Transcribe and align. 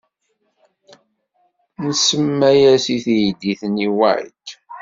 Nsemma-as 1.87 2.85
i 2.95 2.97
teydit-nni 3.03 3.89
White. 3.97 4.51